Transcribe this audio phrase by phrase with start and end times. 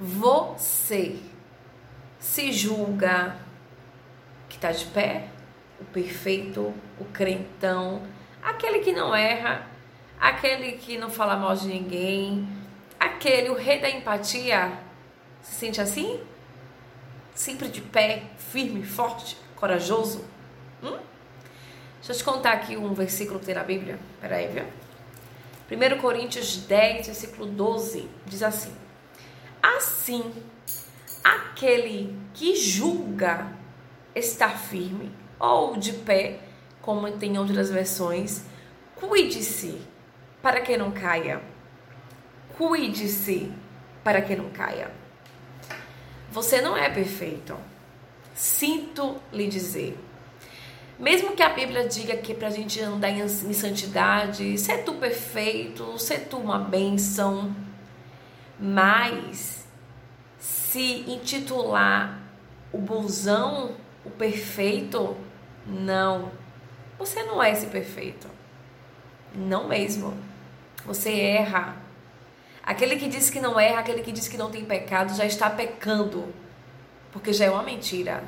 [0.00, 1.16] Você
[2.18, 3.36] se julga
[4.48, 5.28] que está de pé,
[5.80, 8.02] o perfeito, o crentão,
[8.42, 9.66] aquele que não erra,
[10.20, 12.46] aquele que não fala mal de ninguém,
[13.00, 14.72] aquele, o rei da empatia.
[15.42, 16.20] Se sente assim?
[17.34, 20.24] Sempre de pé, firme, forte, corajoso?
[20.82, 20.98] Hum?
[21.96, 23.98] Deixa eu te contar aqui um versículo que tem na Bíblia.
[24.20, 24.64] Peraí, viu?
[25.70, 28.72] 1 Coríntios 10, versículo 12, diz assim:
[29.74, 30.32] Assim,
[31.24, 33.52] aquele que julga
[34.14, 36.38] estar firme ou de pé,
[36.80, 38.44] como tem outras versões,
[38.94, 39.80] cuide-se
[40.40, 41.42] para que não caia.
[42.56, 43.52] Cuide-se
[44.04, 44.88] para que não caia.
[46.30, 47.56] Você não é perfeito.
[48.36, 49.98] Sinto lhe dizer.
[50.96, 55.98] Mesmo que a Bíblia diga que para a gente andar em santidade, ser tu perfeito,
[55.98, 57.54] ser tu uma bênção,
[58.58, 59.65] mas
[60.76, 62.20] se intitular
[62.70, 65.16] o bonzão, o perfeito,
[65.66, 66.30] não.
[66.98, 68.28] Você não é esse perfeito.
[69.34, 70.14] Não mesmo.
[70.84, 71.76] Você erra.
[72.62, 75.48] Aquele que diz que não erra, aquele que diz que não tem pecado, já está
[75.48, 76.26] pecando.
[77.10, 78.22] Porque já é uma mentira.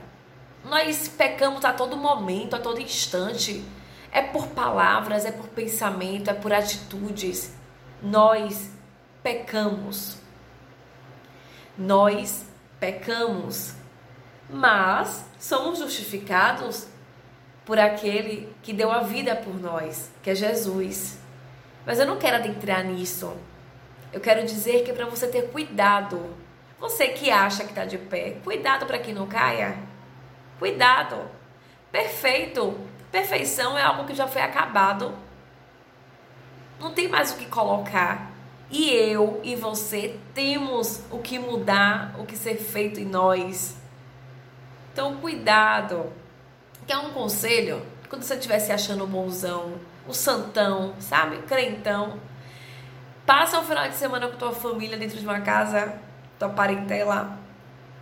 [0.65, 3.63] Nós pecamos a todo momento, a todo instante.
[4.11, 7.55] É por palavras, é por pensamento, é por atitudes.
[8.03, 8.71] Nós
[9.23, 10.17] pecamos.
[11.79, 12.45] Nós
[12.81, 13.75] pecamos.
[14.51, 16.89] Mas somos justificados
[17.65, 21.19] por aquele que deu a vida por nós, que é Jesus.
[21.87, 23.37] Mas eu não quero adentrar nisso.
[24.13, 26.35] Eu quero dizer que é para você ter cuidado.
[26.81, 29.77] Você que acha que está de pé, cuidado para que não caia.
[30.59, 31.17] Cuidado.
[31.93, 32.79] Perfeito.
[33.13, 35.15] Perfeição é algo que já foi acabado.
[36.81, 38.31] Não tem mais o que colocar.
[38.71, 43.77] E eu e você temos o que mudar, o que ser feito em nós.
[44.93, 46.13] Então, cuidado.
[46.87, 47.83] Quer um conselho?
[48.09, 49.75] Quando você estiver se achando bonzão,
[50.07, 51.39] o santão, sabe?
[51.43, 52.19] Crentão.
[53.25, 55.99] Passa um final de semana com tua família dentro de uma casa,
[56.39, 57.39] tua parentela.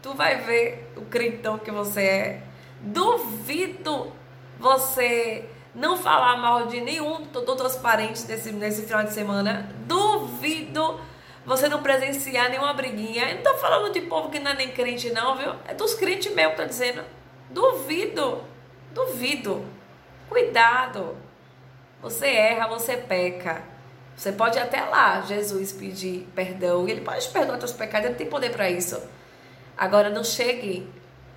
[0.03, 2.43] Tu vai ver o crentão que você é.
[2.81, 4.12] Duvido
[4.59, 9.69] você não falar mal de nenhum dos teus parentes nesse, nesse final de semana.
[9.87, 10.16] Duvido
[11.44, 13.31] você não presenciar nenhuma briguinha.
[13.31, 15.53] Eu não tô falando de povo que não é nem crente, não, viu?
[15.66, 17.03] É dos crentes mesmo que tá dizendo.
[17.50, 18.42] Duvido.
[18.92, 19.64] Duvido.
[20.28, 21.16] Cuidado.
[22.03, 23.62] Você erra, você peca.
[24.16, 26.88] Você pode até lá, Jesus, pedir perdão.
[26.88, 29.00] Ele pode perdoar seus pecados, ele tem poder para isso.
[29.76, 30.88] Agora não chegue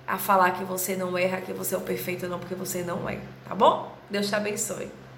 [0.06, 3.08] a falar que você não erra, que você é o perfeito, não, porque você não
[3.08, 3.18] é.
[3.46, 3.94] Tá bom?
[4.08, 4.90] Deus te abençoe.